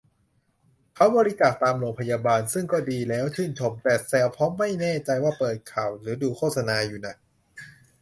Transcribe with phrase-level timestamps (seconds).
[0.95, 7.15] เขาบริจาคตามโรงพยาบาล ซึ่งก็ดีแล้ว ชื่นชม แต่แซวเพราะไม่แน่ใจว่าเปิดดูข่าวหรือดูโฆษณาอยู่น่ะ